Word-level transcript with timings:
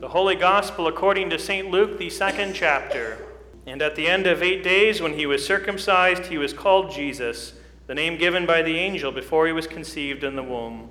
The 0.00 0.08
Holy 0.08 0.34
Gospel 0.34 0.86
according 0.86 1.28
to 1.28 1.38
St. 1.38 1.70
Luke, 1.70 1.98
the 1.98 2.08
second 2.08 2.54
chapter. 2.54 3.18
And 3.66 3.82
at 3.82 3.96
the 3.96 4.06
end 4.06 4.26
of 4.26 4.42
eight 4.42 4.64
days, 4.64 5.02
when 5.02 5.12
he 5.12 5.26
was 5.26 5.44
circumcised, 5.44 6.24
he 6.24 6.38
was 6.38 6.54
called 6.54 6.90
Jesus, 6.90 7.52
the 7.86 7.94
name 7.94 8.16
given 8.16 8.46
by 8.46 8.62
the 8.62 8.78
angel 8.78 9.12
before 9.12 9.46
he 9.46 9.52
was 9.52 9.66
conceived 9.66 10.24
in 10.24 10.36
the 10.36 10.42
womb. 10.42 10.88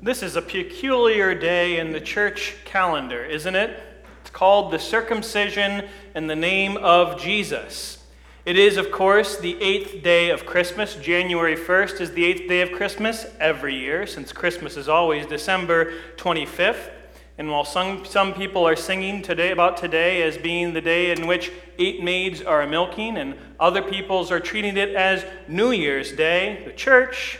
This 0.00 0.22
is 0.22 0.36
a 0.36 0.42
peculiar 0.42 1.34
day 1.34 1.78
in 1.78 1.92
the 1.92 2.00
church 2.00 2.56
calendar, 2.64 3.26
isn't 3.26 3.54
it? 3.54 3.78
It's 4.22 4.30
called 4.30 4.72
the 4.72 4.78
circumcision 4.78 5.86
in 6.14 6.28
the 6.28 6.36
name 6.36 6.78
of 6.78 7.20
Jesus. 7.20 7.99
It 8.46 8.58
is, 8.58 8.78
of 8.78 8.90
course, 8.90 9.38
the 9.38 9.60
eighth 9.60 10.02
day 10.02 10.30
of 10.30 10.46
Christmas. 10.46 10.94
January 10.94 11.56
1st 11.56 12.00
is 12.00 12.12
the 12.12 12.24
eighth 12.24 12.48
day 12.48 12.62
of 12.62 12.72
Christmas 12.72 13.26
every 13.38 13.74
year, 13.74 14.06
since 14.06 14.32
Christmas 14.32 14.78
is 14.78 14.88
always 14.88 15.26
December 15.26 15.92
25th. 16.16 16.88
And 17.36 17.50
while 17.50 17.66
some, 17.66 18.06
some 18.06 18.32
people 18.32 18.66
are 18.66 18.76
singing 18.76 19.20
today 19.20 19.50
about 19.50 19.76
today 19.76 20.22
as 20.22 20.38
being 20.38 20.72
the 20.72 20.80
day 20.80 21.10
in 21.10 21.26
which 21.26 21.52
eight 21.78 22.02
maids 22.02 22.40
are 22.40 22.66
milking, 22.66 23.18
and 23.18 23.34
other 23.58 23.82
peoples 23.82 24.30
are 24.30 24.40
treating 24.40 24.78
it 24.78 24.94
as 24.94 25.22
New 25.46 25.70
Year's 25.70 26.12
Day, 26.12 26.62
the 26.64 26.72
church 26.72 27.38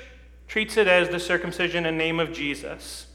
treats 0.48 0.76
it 0.76 0.86
as 0.86 1.08
the 1.08 1.18
circumcision 1.18 1.86
in 1.86 1.96
name 1.96 2.20
of 2.20 2.30
Jesus. 2.30 3.06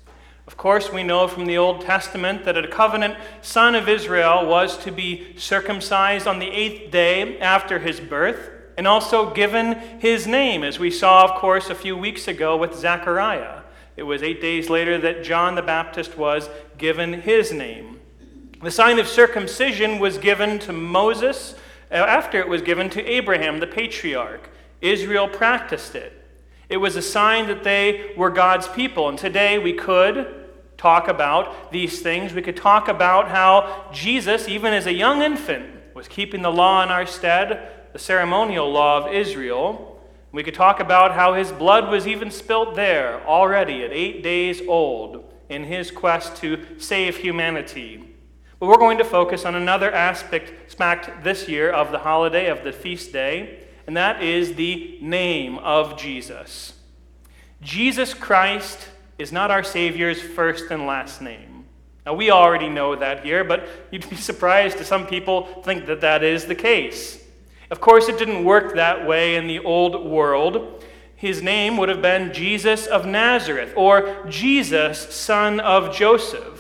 Of 0.48 0.58
course, 0.58 0.92
we 0.92 1.02
know 1.02 1.28
from 1.28 1.48
the 1.48 1.58
Old 1.58 1.82
Testament 1.82 2.46
that 2.46 2.58
a 2.58 2.68
covenant 2.68 3.16
son 3.42 3.74
of 3.74 3.90
Israel 3.90 4.46
was 4.46 4.78
to 4.80 4.92
be 4.92 5.36
circumcised 5.38 6.28
on 6.28 6.38
the 6.38 6.50
eighth 6.50 6.92
day 6.92 7.40
after 7.40 7.80
his 7.80 8.00
birth 8.00 8.52
and 8.78 8.88
also 8.88 9.34
given 9.34 9.74
his 10.00 10.28
name, 10.28 10.64
as 10.64 10.78
we 10.80 10.92
saw, 10.92 11.24
of 11.24 11.40
course, 11.40 11.70
a 11.70 11.76
few 11.76 11.98
weeks 11.98 12.28
ago 12.28 12.58
with 12.58 12.76
Zechariah. 12.76 13.62
It 13.98 14.04
was 14.04 14.22
eight 14.22 14.42
days 14.42 14.70
later 14.70 14.98
that 15.00 15.24
John 15.24 15.56
the 15.56 15.62
Baptist 15.62 16.18
was 16.18 16.50
given 16.78 17.22
his 17.22 17.52
name. 17.52 18.00
The 18.62 18.72
sign 18.72 19.00
of 19.00 19.08
circumcision 19.08 20.00
was 20.00 20.18
given 20.18 20.60
to 20.60 20.74
Moses 20.74 21.56
uh, 21.92 21.96
after 21.96 22.40
it 22.40 22.48
was 22.48 22.62
given 22.62 22.90
to 22.92 23.06
Abraham, 23.06 23.60
the 23.60 23.68
patriarch. 23.68 24.50
Israel 24.82 25.28
practiced 25.28 25.96
it. 25.96 26.25
It 26.70 26.78
was 26.78 26.96
a 26.96 27.02
sign 27.02 27.48
that 27.48 27.64
they 27.64 28.14
were 28.18 28.30
God's 28.30 28.68
people. 28.68 29.08
And 29.10 29.18
today 29.18 29.60
we 29.60 29.74
could 29.74 30.46
talk 30.78 31.08
about 31.08 31.72
these 31.72 32.02
things. 32.02 32.34
We 32.34 32.42
could 32.42 32.58
talk 32.58 32.88
about 32.88 33.30
how 33.30 33.90
Jesus, 33.94 34.48
even 34.48 34.74
as 34.74 34.88
a 34.88 34.94
young 34.94 35.22
infant, 35.22 35.66
was 35.94 36.08
keeping 36.08 36.42
the 36.42 36.52
law 36.52 36.84
in 36.84 36.90
our 36.90 37.06
stead, 37.06 37.72
the 37.94 38.00
ceremonial 38.00 38.70
law 38.72 39.06
of 39.06 39.14
Israel. 39.14 40.02
We 40.32 40.44
could 40.44 40.54
talk 40.54 40.80
about 40.80 41.14
how 41.14 41.34
his 41.34 41.52
blood 41.52 41.90
was 41.90 42.08
even 42.08 42.30
spilt 42.30 42.76
there 42.76 43.26
already 43.26 43.84
at 43.84 43.92
eight 43.92 44.22
days 44.22 44.62
old 44.68 45.32
in 45.48 45.64
his 45.64 45.92
quest 45.92 46.36
to 46.38 46.62
save 46.78 47.18
humanity. 47.18 48.16
But 48.60 48.68
we're 48.68 48.78
going 48.78 48.98
to 48.98 49.06
focus 49.06 49.46
on 49.46 49.56
another 49.56 49.92
aspect, 49.94 50.72
smacked 50.72 51.24
this 51.24 51.48
year 51.48 51.72
of 51.72 51.92
the 51.92 52.00
holiday, 52.00 52.48
of 52.48 52.64
the 52.64 52.72
feast 52.72 53.14
day 53.14 53.65
and 53.88 53.98
that 53.98 54.24
is 54.24 54.56
the 54.56 54.98
name 55.02 55.58
of 55.60 55.98
Jesus. 55.98 56.74
Jesus 57.62 58.14
Christ 58.14 58.88
is 59.18 59.32
not 59.32 59.52
our 59.52 59.64
Savior's 59.64 60.22
first 60.22 60.72
and 60.72 60.86
last 60.86 61.22
name. 61.22 61.66
Now, 62.06 62.14
we 62.14 62.30
already 62.30 62.70
know 62.70 62.96
that 62.96 63.24
here, 63.26 63.44
but 63.44 63.68
you'd 63.92 64.08
be 64.10 64.16
surprised 64.16 64.78
to 64.78 64.86
some 64.86 65.08
people 65.08 65.64
think 65.64 65.88
that 65.88 66.02
that 66.02 66.24
is 66.24 66.46
the 66.46 66.56
case. 66.56 67.24
Of 67.72 67.82
course, 67.82 68.08
it 68.08 68.20
didn't 68.20 68.44
work 68.44 68.76
that 68.76 69.08
way 69.08 69.36
in 69.36 69.48
the 69.48 69.60
old 69.60 70.06
world. 70.06 70.84
His 71.16 71.42
name 71.42 71.78
would 71.78 71.90
have 71.90 72.02
been 72.02 72.32
Jesus 72.34 72.86
of 72.86 73.08
Nazareth 73.08 73.74
or 73.76 74.26
Jesus, 74.30 75.16
son 75.16 75.60
of 75.60 75.96
Joseph. 75.96 76.55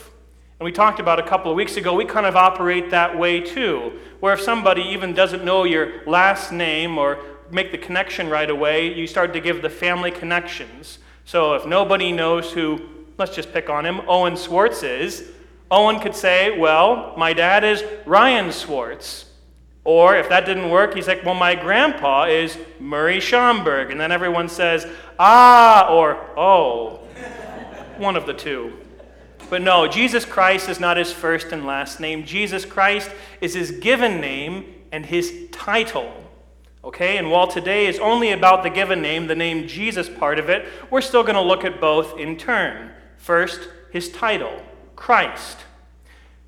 And 0.59 0.65
we 0.65 0.71
talked 0.71 0.99
about 0.99 1.19
a 1.19 1.23
couple 1.23 1.51
of 1.51 1.57
weeks 1.57 1.75
ago, 1.75 1.93
we 1.93 2.05
kind 2.05 2.25
of 2.25 2.35
operate 2.35 2.89
that 2.91 3.17
way 3.17 3.41
too 3.41 3.99
where 4.25 4.33
if 4.33 4.41
somebody 4.41 4.81
even 4.81 5.13
doesn't 5.13 5.43
know 5.43 5.65
your 5.65 6.03
last 6.07 6.51
name 6.51 6.97
or 6.97 7.19
make 7.51 7.71
the 7.71 7.77
connection 7.77 8.27
right 8.29 8.49
away, 8.49 8.91
you 8.91 9.05
start 9.05 9.33
to 9.33 9.39
give 9.39 9.61
the 9.61 9.69
family 9.69 10.09
connections. 10.09 10.97
So 11.25 11.53
if 11.53 11.65
nobody 11.67 12.11
knows 12.11 12.51
who, 12.51 12.81
let's 13.19 13.35
just 13.35 13.53
pick 13.53 13.69
on 13.69 13.85
him, 13.85 14.01
Owen 14.07 14.35
Swartz 14.35 14.81
is, 14.81 15.29
Owen 15.69 15.99
could 15.99 16.15
say, 16.15 16.57
Well, 16.57 17.13
my 17.17 17.33
dad 17.33 17.63
is 17.63 17.83
Ryan 18.05 18.51
Swartz. 18.51 19.25
Or 19.83 20.15
if 20.15 20.29
that 20.29 20.47
didn't 20.47 20.71
work, 20.71 20.95
he's 20.95 21.07
like, 21.07 21.23
Well, 21.23 21.35
my 21.35 21.53
grandpa 21.53 22.25
is 22.25 22.57
Murray 22.79 23.17
Schomburg. 23.17 23.91
And 23.91 23.99
then 23.99 24.11
everyone 24.11 24.49
says, 24.49 24.87
Ah, 25.19 25.87
or 25.89 26.15
Oh. 26.35 27.01
One 27.97 28.15
of 28.15 28.25
the 28.25 28.33
two. 28.33 28.73
But 29.49 29.61
no, 29.61 29.87
Jesus 29.87 30.25
Christ 30.25 30.69
is 30.69 30.79
not 30.79 30.97
his 30.97 31.11
first 31.11 31.47
and 31.51 31.65
last 31.65 31.99
name. 31.99 32.25
Jesus 32.25 32.65
Christ 32.65 33.11
is 33.41 33.53
his 33.53 33.71
given 33.71 34.19
name 34.19 34.65
and 34.91 35.05
his 35.05 35.47
title. 35.51 36.11
Okay, 36.83 37.17
and 37.17 37.31
while 37.31 37.47
today 37.47 37.87
is 37.87 37.97
only 37.99 38.31
about 38.31 38.61
the 38.63 38.69
given 38.69 39.01
name, 39.01 39.27
the 39.27 39.35
name 39.35 39.67
Jesus 39.67 40.07
part 40.07 40.37
of 40.37 40.49
it, 40.49 40.67
we're 40.91 41.01
still 41.01 41.23
going 41.23 41.35
to 41.35 41.41
look 41.41 41.65
at 41.65 41.81
both 41.81 42.19
in 42.19 42.37
turn. 42.37 42.91
First, 43.17 43.69
his 43.91 44.09
title, 44.11 44.61
Christ. 44.95 45.57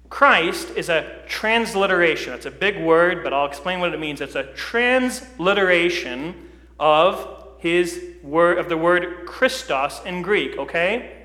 Christ 0.10 0.70
is 0.76 0.90
a 0.90 1.24
transliteration. 1.28 2.34
It's 2.34 2.46
a 2.46 2.52
big 2.52 2.80
word, 2.80 3.24
but 3.24 3.34
I'll 3.34 3.48
explain 3.48 3.80
what 3.80 3.94
it 3.94 4.00
means. 4.00 4.22
It's 4.22 4.36
a 4.36 4.54
transliteration 4.54 6.36
of 6.80 7.36
his 7.58 8.04
word 8.22 8.60
of 8.60 8.70
the 8.70 8.78
word 8.78 9.26
Christos 9.26 10.02
in 10.06 10.22
Greek, 10.22 10.58
okay? 10.58 11.17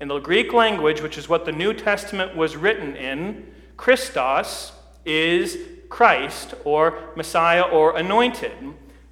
In 0.00 0.08
the 0.08 0.20
Greek 0.20 0.52
language, 0.52 1.02
which 1.02 1.18
is 1.18 1.28
what 1.28 1.44
the 1.44 1.52
New 1.52 1.74
Testament 1.74 2.36
was 2.36 2.56
written 2.56 2.94
in, 2.94 3.52
Christos 3.76 4.72
is 5.04 5.58
Christ 5.88 6.54
or 6.64 7.10
Messiah 7.16 7.62
or 7.62 7.96
anointed. 7.96 8.52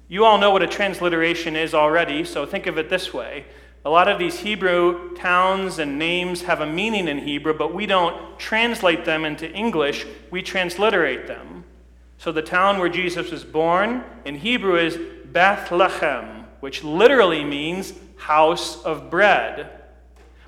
You 0.07 0.23
all 0.23 0.37
know 0.37 0.51
what 0.51 0.63
a 0.63 0.67
transliteration 0.67 1.57
is 1.57 1.73
already, 1.73 2.23
so 2.23 2.45
think 2.45 2.67
of 2.67 2.77
it 2.77 2.89
this 2.89 3.13
way. 3.13 3.45
A 3.83 3.89
lot 3.89 4.07
of 4.07 4.17
these 4.17 4.39
Hebrew 4.39 5.13
towns 5.15 5.79
and 5.79 5.99
names 5.99 6.43
have 6.43 6.61
a 6.61 6.65
meaning 6.65 7.09
in 7.09 7.19
Hebrew, 7.19 7.53
but 7.53 7.73
we 7.73 7.85
don't 7.85 8.39
translate 8.39 9.03
them 9.03 9.25
into 9.25 9.51
English, 9.51 10.05
we 10.31 10.41
transliterate 10.41 11.27
them. 11.27 11.65
So 12.17 12.31
the 12.31 12.41
town 12.41 12.79
where 12.79 12.89
Jesus 12.89 13.31
was 13.31 13.43
born 13.43 14.03
in 14.23 14.35
Hebrew 14.35 14.77
is 14.77 14.97
Bethlehem, 15.25 16.45
which 16.61 16.83
literally 16.83 17.43
means 17.43 17.93
house 18.17 18.81
of 18.83 19.09
bread. 19.09 19.69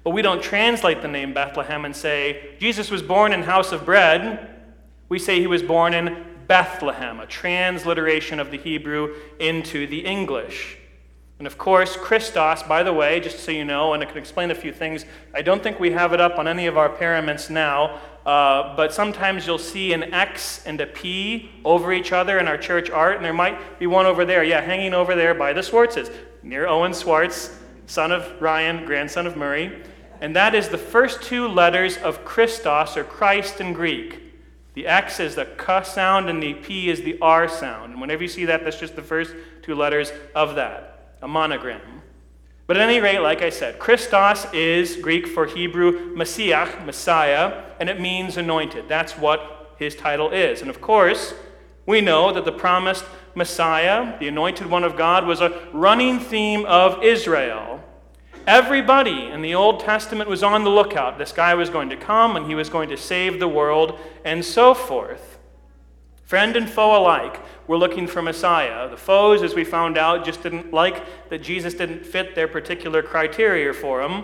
But 0.10 0.16
we 0.16 0.24
don't 0.24 0.42
translate 0.42 1.04
the 1.04 1.08
name 1.08 1.36
Bethlehem 1.36 1.86
and 1.86 1.96
say, 1.96 2.56
Jesus 2.58 2.90
was 2.90 3.04
born 3.04 3.32
in 3.32 3.44
house 3.44 3.72
of 3.72 3.86
bread. 3.86 4.50
We 5.08 5.20
say 5.20 5.40
he 5.40 5.46
was 5.46 5.62
born 5.62 5.94
in 5.94 6.26
Bethlehem, 6.48 7.20
a 7.20 7.28
transliteration 7.28 8.40
of 8.40 8.50
the 8.50 8.58
Hebrew 8.58 9.14
into 9.40 9.86
the 9.86 10.00
English. 10.00 10.80
And 11.38 11.46
of 11.46 11.60
course, 11.60 11.96
Christos, 11.96 12.64
by 12.64 12.82
the 12.82 12.92
way, 12.92 13.20
just 13.20 13.42
so 13.42 13.52
you 13.52 13.64
know, 13.64 13.94
and 13.94 14.02
I 14.02 14.08
can 14.08 14.18
explain 14.18 14.50
a 14.50 14.56
few 14.56 14.74
things, 14.74 15.06
I 15.36 15.44
don't 15.44 15.62
think 15.62 15.80
we 15.80 15.92
have 15.92 16.12
it 16.12 16.20
up 16.20 16.40
on 16.40 16.48
any 16.48 16.66
of 16.66 16.76
our 16.76 16.90
paraments 16.90 17.52
now, 17.52 18.00
uh, 18.26 18.76
but 18.76 18.92
sometimes 18.92 19.46
you'll 19.46 19.60
see 19.60 19.94
an 19.94 20.12
X 20.12 20.66
and 20.66 20.82
a 20.82 20.88
P 20.88 21.52
over 21.64 21.94
each 21.94 22.12
other 22.14 22.40
in 22.40 22.48
our 22.48 22.58
church 22.58 22.90
art, 22.90 23.18
and 23.18 23.24
there 23.24 23.32
might 23.32 23.78
be 23.78 23.86
one 23.86 24.08
over 24.08 24.26
there, 24.26 24.44
yeah, 24.44 24.60
hanging 24.60 24.96
over 24.96 25.14
there 25.14 25.36
by 25.36 25.54
the 25.54 25.62
Swartzes, 25.62 26.10
near 26.42 26.66
Owen 26.66 26.96
Swartz, 26.96 27.56
son 27.86 28.12
of 28.12 28.42
Ryan, 28.42 28.88
grandson 28.88 29.28
of 29.28 29.38
Murray. 29.38 29.84
And 30.22 30.36
that 30.36 30.54
is 30.54 30.70
the 30.70 30.78
first 30.78 31.22
two 31.22 31.48
letters 31.48 31.98
of 31.98 32.26
Christos, 32.26 32.98
or 32.98 33.04
Christ 33.04 33.62
in 33.62 33.74
Greek. 33.74 34.22
The 34.74 34.88
X 34.88 35.20
is 35.20 35.36
the 35.36 35.46
K 35.46 35.82
sound, 35.84 36.30
and 36.30 36.42
the 36.42 36.54
P 36.54 36.90
is 36.90 37.02
the 37.02 37.18
R 37.22 37.48
sound. 37.48 37.94
And 37.94 38.02
whenever 38.02 38.24
you 38.24 38.30
see 38.30 38.46
that, 38.46 38.64
that's 38.64 38.80
just 38.80 38.96
the 38.96 39.02
first 39.02 39.34
two 39.62 39.76
letters 39.76 40.12
of 40.36 40.56
that, 40.56 41.16
a 41.22 41.28
monogram. 41.28 41.82
But 42.68 42.78
at 42.78 42.88
any 42.88 43.00
rate, 43.00 43.20
like 43.20 43.42
I 43.42 43.50
said, 43.50 43.80
Christos 43.80 44.46
is 44.54 44.98
Greek 44.98 45.26
for 45.26 45.48
Hebrew 45.48 46.16
Messiah, 46.16 46.86
Messiah, 46.86 47.64
and 47.80 47.90
it 47.90 48.00
means 48.00 48.38
anointed. 48.38 48.88
That's 48.88 49.14
what 49.14 49.76
his 49.80 49.96
title 49.96 50.30
is. 50.30 50.62
And 50.62 50.70
of 50.70 50.80
course, 50.80 51.34
we 51.86 52.00
know 52.00 52.32
that 52.32 52.46
the 52.46 52.52
promised 52.52 53.06
Messiah, 53.34 54.20
the 54.20 54.28
anointed 54.28 54.68
one 54.68 54.84
of 54.84 54.96
God, 54.96 55.26
was 55.26 55.42
a 55.42 55.68
running 55.74 56.20
theme 56.20 56.64
of 56.66 57.04
Israel. 57.04 57.84
Everybody 58.50 59.28
in 59.28 59.44
the 59.44 59.54
Old 59.54 59.80
Testament 59.80 60.28
was 60.28 60.42
on 60.42 60.64
the 60.64 60.72
lookout. 60.72 61.20
This 61.20 61.32
guy 61.32 61.54
was 61.54 61.70
going 61.70 61.92
to 61.92 61.96
come 61.96 62.36
and 62.36 62.48
he 62.48 62.56
was 62.56 62.68
going 62.68 62.90
to 62.90 62.98
save 62.98 63.40
the 63.40 63.48
world 63.48 64.00
and 64.26 64.44
so 64.44 64.74
forth. 64.74 65.38
Friend 66.24 66.56
and 66.56 66.68
foe 66.68 67.00
alike 67.00 67.42
were 67.68 67.78
looking 67.78 68.08
for 68.08 68.24
Messiah. 68.24 68.90
The 68.90 68.98
foes, 68.98 69.44
as 69.44 69.54
we 69.54 69.64
found 69.64 70.00
out, 70.00 70.26
just 70.26 70.42
didn't 70.42 70.74
like 70.74 71.30
that 71.30 71.44
Jesus 71.44 71.76
didn't 71.76 72.08
fit 72.08 72.34
their 72.34 72.48
particular 72.48 73.04
criteria 73.04 73.72
for 73.72 74.02
him. 74.02 74.24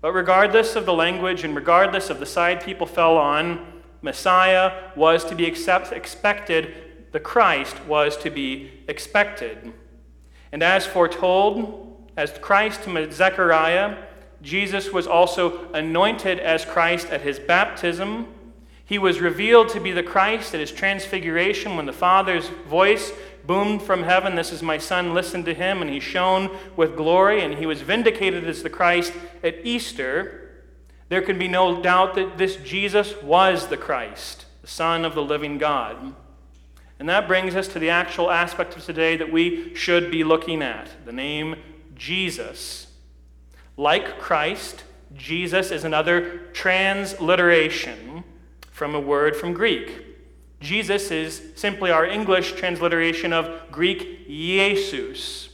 But 0.00 0.12
regardless 0.12 0.76
of 0.76 0.86
the 0.86 0.94
language 0.94 1.42
and 1.42 1.56
regardless 1.56 2.08
of 2.08 2.20
the 2.20 2.24
side 2.24 2.62
people 2.62 2.86
fell 2.86 3.16
on, 3.16 3.82
Messiah 4.00 4.92
was 4.94 5.24
to 5.24 5.34
be 5.34 5.44
accept, 5.44 5.90
expected 5.90 7.10
the 7.10 7.18
Christ 7.18 7.84
was 7.86 8.16
to 8.18 8.30
be 8.30 8.70
expected. 8.86 9.72
And 10.52 10.62
as 10.62 10.86
foretold, 10.86 11.85
as 12.16 12.32
Christ 12.38 12.84
to 12.84 13.12
Zechariah, 13.12 13.96
Jesus 14.42 14.92
was 14.92 15.06
also 15.06 15.70
anointed 15.72 16.38
as 16.38 16.64
Christ 16.64 17.08
at 17.08 17.22
his 17.22 17.38
baptism. 17.38 18.28
He 18.84 18.98
was 18.98 19.20
revealed 19.20 19.68
to 19.70 19.80
be 19.80 19.92
the 19.92 20.02
Christ 20.02 20.54
at 20.54 20.60
his 20.60 20.70
transfiguration 20.70 21.76
when 21.76 21.86
the 21.86 21.92
Father's 21.92 22.48
voice 22.68 23.12
boomed 23.44 23.82
from 23.82 24.02
heaven, 24.02 24.34
This 24.34 24.52
is 24.52 24.62
my 24.62 24.78
Son, 24.78 25.14
listen 25.14 25.44
to 25.44 25.54
him. 25.54 25.82
And 25.82 25.90
he 25.90 26.00
shone 26.00 26.56
with 26.76 26.96
glory, 26.96 27.42
and 27.42 27.54
he 27.54 27.66
was 27.66 27.82
vindicated 27.82 28.46
as 28.46 28.62
the 28.62 28.70
Christ 28.70 29.12
at 29.42 29.64
Easter. 29.64 30.42
There 31.08 31.22
can 31.22 31.38
be 31.38 31.48
no 31.48 31.82
doubt 31.82 32.14
that 32.14 32.38
this 32.38 32.56
Jesus 32.56 33.20
was 33.22 33.68
the 33.68 33.76
Christ, 33.76 34.46
the 34.62 34.68
Son 34.68 35.04
of 35.04 35.14
the 35.14 35.22
living 35.22 35.58
God. 35.58 36.14
And 36.98 37.08
that 37.08 37.28
brings 37.28 37.54
us 37.54 37.68
to 37.68 37.78
the 37.78 37.90
actual 37.90 38.30
aspect 38.30 38.76
of 38.76 38.84
today 38.84 39.16
that 39.16 39.30
we 39.30 39.74
should 39.74 40.10
be 40.10 40.24
looking 40.24 40.62
at 40.62 40.88
the 41.04 41.12
name 41.12 41.56
Jesus. 41.96 42.86
Like 43.76 44.18
Christ, 44.18 44.84
Jesus 45.14 45.70
is 45.70 45.84
another 45.84 46.38
transliteration 46.52 48.24
from 48.70 48.94
a 48.94 49.00
word 49.00 49.34
from 49.34 49.52
Greek. 49.52 50.04
Iesous 50.60 51.12
is 51.12 51.42
simply 51.54 51.90
our 51.90 52.06
English 52.06 52.52
transliteration 52.52 53.32
of 53.32 53.70
Greek 53.70 54.26
Jesus, 54.26 55.50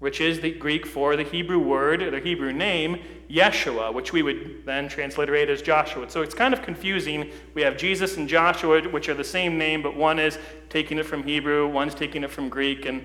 which 0.00 0.20
is 0.20 0.40
the 0.40 0.50
Greek 0.50 0.84
for 0.84 1.16
the 1.16 1.22
Hebrew 1.22 1.58
word, 1.58 2.02
or 2.02 2.10
the 2.10 2.20
Hebrew 2.20 2.52
name, 2.52 2.98
Yeshua, 3.30 3.94
which 3.94 4.12
we 4.12 4.22
would 4.22 4.66
then 4.66 4.88
transliterate 4.88 5.48
as 5.48 5.62
Joshua. 5.62 6.10
So 6.10 6.22
it's 6.22 6.34
kind 6.34 6.52
of 6.52 6.62
confusing. 6.62 7.30
We 7.54 7.62
have 7.62 7.76
Jesus 7.76 8.16
and 8.16 8.28
Joshua, 8.28 8.82
which 8.88 9.08
are 9.08 9.14
the 9.14 9.24
same 9.24 9.56
name, 9.56 9.80
but 9.80 9.96
one 9.96 10.18
is 10.18 10.38
taking 10.68 10.98
it 10.98 11.06
from 11.06 11.22
Hebrew, 11.22 11.68
one's 11.68 11.94
taking 11.94 12.24
it 12.24 12.30
from 12.30 12.48
Greek, 12.48 12.84
and 12.84 13.04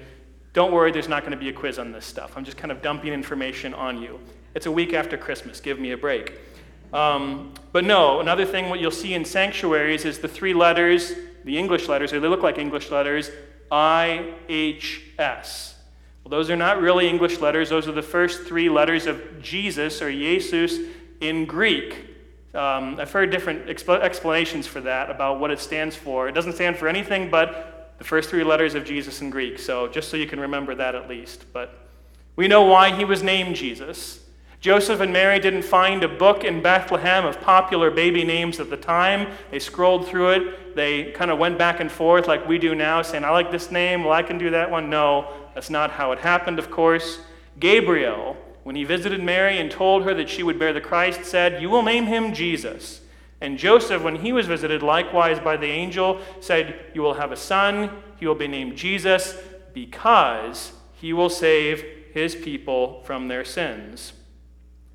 don't 0.57 0.71
worry, 0.71 0.91
there's 0.91 1.07
not 1.07 1.21
going 1.21 1.33
to 1.33 1.37
be 1.37 1.49
a 1.49 1.53
quiz 1.53 1.77
on 1.77 1.91
this 1.91 2.03
stuff. 2.03 2.35
I'm 2.35 2.43
just 2.43 2.57
kind 2.57 2.71
of 2.71 2.81
dumping 2.81 3.13
information 3.13 3.75
on 3.75 4.01
you. 4.01 4.19
It's 4.55 4.65
a 4.65 4.71
week 4.71 4.91
after 4.91 5.15
Christmas. 5.15 5.59
Give 5.59 5.77
me 5.79 5.91
a 5.91 5.97
break. 5.97 6.33
Um, 6.91 7.53
but 7.71 7.83
no, 7.83 8.21
another 8.21 8.43
thing 8.43 8.67
what 8.67 8.79
you'll 8.79 8.89
see 8.89 9.13
in 9.13 9.23
sanctuaries 9.23 10.03
is 10.03 10.17
the 10.17 10.27
three 10.27 10.55
letters, 10.55 11.13
the 11.43 11.59
English 11.59 11.87
letters, 11.87 12.11
or 12.11 12.19
they 12.19 12.27
look 12.27 12.41
like 12.41 12.57
English 12.57 12.89
letters, 12.89 13.29
I 13.69 14.33
H 14.49 15.03
S. 15.19 15.75
Well, 16.23 16.31
those 16.31 16.49
are 16.49 16.55
not 16.55 16.81
really 16.81 17.07
English 17.07 17.39
letters. 17.39 17.69
Those 17.69 17.87
are 17.87 17.91
the 17.91 18.01
first 18.01 18.47
three 18.47 18.67
letters 18.67 19.05
of 19.05 19.43
Jesus 19.43 20.01
or 20.01 20.11
Jesus 20.11 20.79
in 21.21 21.45
Greek. 21.45 22.03
Um, 22.55 22.99
I've 22.99 23.11
heard 23.11 23.29
different 23.29 23.67
exp- 23.67 24.01
explanations 24.01 24.65
for 24.65 24.81
that 24.81 25.11
about 25.11 25.39
what 25.39 25.51
it 25.51 25.59
stands 25.59 25.95
for. 25.95 26.27
It 26.27 26.31
doesn't 26.31 26.53
stand 26.53 26.77
for 26.77 26.87
anything 26.87 27.29
but 27.29 27.75
the 27.97 28.03
first 28.03 28.29
three 28.29 28.43
letters 28.43 28.75
of 28.75 28.85
Jesus 28.85 29.21
in 29.21 29.29
Greek. 29.29 29.59
So 29.59 29.87
just 29.87 30.09
so 30.09 30.17
you 30.17 30.27
can 30.27 30.39
remember 30.39 30.75
that 30.75 30.95
at 30.95 31.09
least. 31.09 31.45
But 31.53 31.77
we 32.35 32.47
know 32.47 32.63
why 32.63 32.95
he 32.95 33.05
was 33.05 33.23
named 33.23 33.55
Jesus. 33.55 34.19
Joseph 34.59 35.01
and 35.01 35.13
Mary 35.13 35.39
didn't 35.39 35.61
find 35.61 36.03
a 36.03 36.07
book 36.07 36.43
in 36.43 36.63
Bethlehem 36.63 37.25
of 37.25 37.39
popular 37.41 37.91
baby 37.91 38.23
names 38.23 38.59
at 38.59 38.69
the 38.69 38.77
time. 38.77 39.27
They 39.51 39.59
scrolled 39.59 40.07
through 40.07 40.29
it. 40.31 40.75
They 40.75 41.11
kind 41.11 41.29
of 41.29 41.37
went 41.37 41.59
back 41.59 41.79
and 41.79 41.91
forth 41.91 42.27
like 42.27 42.47
we 42.47 42.57
do 42.57 42.73
now, 42.73 43.01
saying, 43.03 43.23
I 43.23 43.29
like 43.29 43.51
this 43.51 43.71
name, 43.71 44.03
well, 44.03 44.13
I 44.13 44.23
can 44.23 44.37
do 44.39 44.49
that 44.49 44.69
one. 44.71 44.89
No, 44.89 45.31
that's 45.53 45.69
not 45.69 45.91
how 45.91 46.11
it 46.11 46.19
happened, 46.19 46.57
of 46.57 46.71
course. 46.71 47.19
Gabriel, 47.59 48.35
when 48.63 48.75
he 48.75 48.83
visited 48.83 49.23
Mary 49.23 49.59
and 49.59 49.71
told 49.71 50.03
her 50.03 50.13
that 50.15 50.29
she 50.29 50.43
would 50.43 50.59
bear 50.59 50.73
the 50.73 50.81
Christ, 50.81 51.23
said, 51.23 51.61
You 51.61 51.69
will 51.69 51.83
name 51.83 52.05
him 52.05 52.33
Jesus. 52.33 53.01
And 53.39 53.57
Joseph, 53.57 54.01
when 54.01 54.15
he 54.15 54.33
was 54.33 54.47
visited 54.47 54.81
likewise 54.81 55.39
by 55.39 55.57
the 55.57 55.67
angel, 55.67 56.21
said, 56.39 56.79
You 56.93 57.01
will 57.01 57.13
have 57.15 57.31
a 57.31 57.35
son, 57.35 57.91
he 58.19 58.25
will 58.25 58.35
be 58.35 58.47
named 58.47 58.75
Jesus, 58.75 59.37
because 59.73 60.71
he 60.93 61.13
will 61.13 61.29
save 61.29 61.85
his 62.13 62.35
people 62.35 63.03
from 63.03 63.27
their 63.27 63.45
sins. 63.45 64.13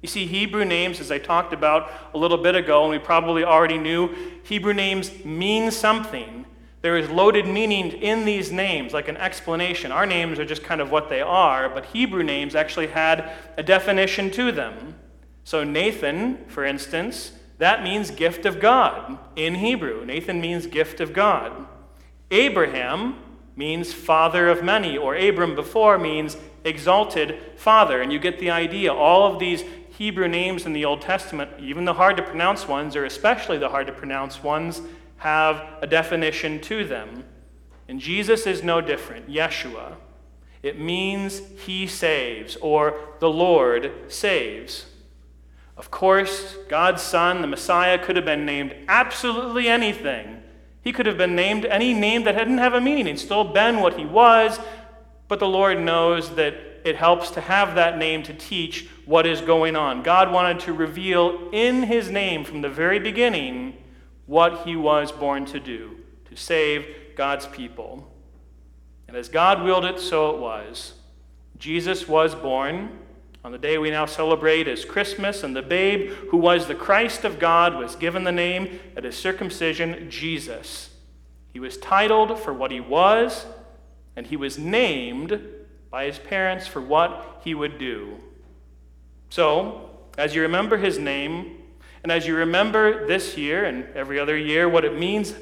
You 0.01 0.09
see, 0.09 0.27
Hebrew 0.27 0.65
names, 0.65 0.99
as 0.99 1.13
I 1.13 1.19
talked 1.19 1.53
about 1.53 1.91
a 2.13 2.19
little 2.19 2.39
bit 2.39 2.57
ago, 2.57 2.83
and 2.83 2.91
we 2.91 2.99
probably 2.99 3.45
already 3.45 3.79
knew, 3.79 4.13
Hebrew 4.43 4.75
names 4.75 5.25
mean 5.25 5.71
something. 5.71 6.45
There 6.81 6.97
is 6.97 7.09
loaded 7.09 7.47
meaning 7.47 7.93
in 7.93 8.25
these 8.25 8.51
names, 8.51 8.93
like 8.93 9.07
an 9.07 9.17
explanation. 9.17 9.93
Our 9.93 10.05
names 10.05 10.41
are 10.41 10.45
just 10.45 10.65
kind 10.65 10.81
of 10.81 10.91
what 10.91 11.09
they 11.09 11.21
are, 11.21 11.69
but 11.69 11.87
Hebrew 11.87 12.25
names 12.25 12.57
actually 12.57 12.89
had 12.89 13.31
a 13.57 13.63
definition 13.63 14.33
to 14.33 14.51
them. 14.51 14.97
So, 15.45 15.63
Nathan, 15.63 16.45
for 16.49 16.65
instance, 16.65 17.33
that 17.63 17.85
means 17.85 18.11
gift 18.11 18.45
of 18.45 18.59
God 18.59 19.19
in 19.37 19.55
Hebrew. 19.55 20.05
Nathan 20.05 20.41
means 20.41 20.67
gift 20.67 21.01
of 21.01 21.13
God. 21.13 21.53
Abraham 22.33 23.15
means 23.55 23.93
father 23.93 24.49
of 24.49 24.65
many, 24.65 24.99
or 24.99 25.15
Abram 25.15 25.55
before 25.55 25.97
means 25.97 26.37
exalted 26.65 27.41
father. 27.55 28.03
And 28.03 28.13
you 28.13 28.19
get 28.19 28.41
the 28.41 28.51
idea. 28.51 28.93
All 28.93 29.33
of 29.33 29.39
these 29.39 29.63
Hebrew 29.91 30.27
names 30.27 30.67
in 30.67 30.73
the 30.73 30.85
Old 30.85 31.03
Testament, 31.03 31.53
even 31.61 31.85
the 31.85 31.95
hard 31.95 32.17
to 32.17 32.25
pronounce 32.25 32.67
ones, 32.67 32.97
or 32.97 33.05
especially 33.05 33.59
the 33.59 33.69
hard 33.69 33.87
to 33.87 33.93
pronounce 33.93 34.43
ones, 34.43 34.83
have 35.19 35.65
a 35.81 35.87
definition 35.87 36.61
to 36.63 36.85
them. 36.85 37.23
And 37.87 38.01
Jesus 38.01 38.45
is 38.45 38.65
no 38.65 38.81
different. 38.81 39.29
Yeshua. 39.29 39.95
It 40.65 40.81
means 40.81 41.41
he 41.65 41.87
saves, 41.87 42.57
or 42.57 42.99
the 43.21 43.31
Lord 43.31 43.93
saves. 44.09 44.87
Of 45.77 45.91
course, 45.91 46.57
God's 46.69 47.03
Son, 47.03 47.41
the 47.41 47.47
Messiah, 47.47 47.99
could 47.99 48.17
have 48.17 48.25
been 48.25 48.45
named 48.45 48.75
absolutely 48.89 49.69
anything. 49.69 50.43
He 50.83 50.93
could 50.93 51.07
have 51.07 51.17
been 51.17 51.35
named 51.35 51.65
any 51.65 51.95
name 51.95 52.25
that 52.25 52.37
didn't 52.37 52.59
have 52.59 52.75
a 52.75 52.81
meaning 52.81 53.09
and 53.09 53.19
still 53.19 53.45
been 53.45 53.81
what 53.81 53.99
he 53.99 54.05
was, 54.05 54.59
but 55.29 55.39
the 55.39 55.49
Lord 55.49 55.81
knows 55.81 56.35
that 56.35 56.55
it 56.85 56.97
helps 56.97 57.31
to 57.31 57.41
have 57.41 57.77
that 57.77 57.97
name 57.97 58.23
to 58.25 58.35
teach 58.35 58.89
what 59.07 59.27
is 59.27 59.41
going 59.41 59.77
on. 59.77 60.03
God 60.03 60.33
wanted 60.33 60.61
to 60.61 60.73
reveal 60.73 61.49
in 61.53 61.85
his 61.85 62.11
name 62.11 62.45
from 62.45 62.61
the 62.61 62.69
very 62.69 62.99
beginning 62.99 63.77
what 64.27 64.67
he 64.67 64.77
was 64.77 65.13
born 65.13 65.47
to 65.47 65.61
do 65.61 65.97
to 66.29 66.37
save 66.37 66.87
God's 67.17 67.47
people. 67.47 68.11
And 69.07 69.17
as 69.17 69.29
God 69.29 69.63
willed 69.63 69.85
it, 69.85 70.01
so 70.01 70.35
it 70.35 70.41
was. 70.41 70.95
Jesus 71.59 72.09
was 72.09 72.35
born 72.35 72.99
on 73.45 73.53
the 73.53 73.59
day 73.59 73.77
we 73.77 73.91
now 73.91 74.07
celebrate 74.07 74.69
as 74.69 74.85
Christmas, 74.85 75.43
and 75.43 75.55
the 75.55 75.63
babe 75.63 76.11
who 76.31 76.37
was 76.37 76.67
the 76.67 76.75
Christ 76.75 77.25
of 77.25 77.39
God 77.39 77.77
was 77.77 77.97
given 77.97 78.25
the 78.25 78.33
name 78.33 78.79
at 78.97 79.05
his 79.05 79.17
circumcision 79.17 80.09
Jesus. 80.11 80.91
He 81.53 81.59
was 81.59 81.77
titled 81.77 82.39
for 82.39 82.53
what 82.53 82.71
he 82.71 82.81
was, 82.81 83.47
and 84.15 84.27
he 84.27 84.37
was 84.37 84.59
named 84.59 85.41
by 85.91 86.05
his 86.07 86.19
parents 86.19 86.67
for 86.67 86.81
what 86.81 87.41
he 87.45 87.55
would 87.55 87.79
do. 87.79 88.17
So, 89.29 89.91
as 90.17 90.35
you 90.35 90.43
remember 90.43 90.77
his 90.77 90.99
name, 90.99 91.59
and 92.03 92.13
as 92.13 92.27
you 92.27 92.37
remember 92.37 93.07
this 93.07 93.37
year 93.37 93.65
and 93.65 93.87
every 93.95 94.19
other 94.19 94.37
year 94.37 94.69
what 94.69 94.85
it 94.85 94.99
means, 94.99 95.35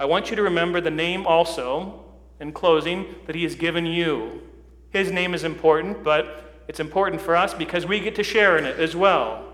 I 0.00 0.04
want 0.06 0.30
you 0.30 0.36
to 0.36 0.42
remember 0.42 0.80
the 0.80 0.90
name 0.90 1.26
also, 1.26 2.04
in 2.40 2.52
closing, 2.52 3.14
that 3.26 3.36
he 3.36 3.44
has 3.44 3.54
given 3.54 3.86
you. 3.86 4.42
His 4.90 5.10
name 5.10 5.34
is 5.34 5.44
important, 5.44 6.02
but 6.02 6.51
it's 6.68 6.80
important 6.80 7.20
for 7.22 7.36
us 7.36 7.54
because 7.54 7.86
we 7.86 8.00
get 8.00 8.14
to 8.16 8.22
share 8.22 8.56
in 8.56 8.64
it 8.64 8.78
as 8.78 8.96
well. 8.96 9.44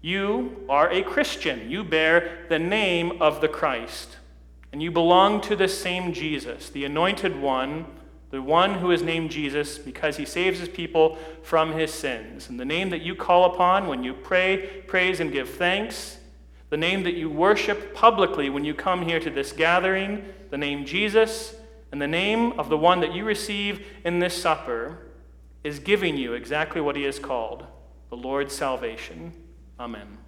You 0.00 0.64
are 0.68 0.90
a 0.90 1.02
Christian. 1.02 1.70
You 1.70 1.84
bear 1.84 2.46
the 2.48 2.58
name 2.58 3.20
of 3.20 3.40
the 3.40 3.48
Christ. 3.48 4.16
And 4.72 4.82
you 4.82 4.90
belong 4.90 5.40
to 5.42 5.56
the 5.56 5.68
same 5.68 6.12
Jesus, 6.12 6.70
the 6.70 6.84
anointed 6.84 7.40
one 7.40 7.86
the 8.30 8.42
one 8.42 8.74
who 8.74 8.90
is 8.90 9.02
named 9.02 9.30
Jesus 9.30 9.78
because 9.78 10.16
he 10.18 10.26
saves 10.26 10.60
his 10.60 10.68
people 10.68 11.16
from 11.42 11.72
his 11.72 11.92
sins. 11.92 12.48
And 12.48 12.60
the 12.60 12.64
name 12.64 12.90
that 12.90 13.00
you 13.00 13.14
call 13.14 13.54
upon 13.54 13.86
when 13.86 14.04
you 14.04 14.12
pray, 14.12 14.82
praise, 14.86 15.20
and 15.20 15.32
give 15.32 15.48
thanks, 15.48 16.18
the 16.68 16.76
name 16.76 17.04
that 17.04 17.14
you 17.14 17.30
worship 17.30 17.94
publicly 17.94 18.50
when 18.50 18.64
you 18.64 18.74
come 18.74 19.02
here 19.02 19.18
to 19.20 19.30
this 19.30 19.52
gathering, 19.52 20.24
the 20.50 20.58
name 20.58 20.84
Jesus, 20.84 21.54
and 21.90 22.02
the 22.02 22.06
name 22.06 22.52
of 22.58 22.68
the 22.68 22.76
one 22.76 23.00
that 23.00 23.14
you 23.14 23.24
receive 23.24 23.86
in 24.04 24.18
this 24.18 24.40
supper 24.40 24.98
is 25.64 25.78
giving 25.78 26.16
you 26.16 26.34
exactly 26.34 26.80
what 26.80 26.96
he 26.96 27.02
has 27.02 27.18
called 27.18 27.66
the 28.10 28.16
Lord's 28.16 28.54
salvation. 28.54 29.32
Amen. 29.78 30.18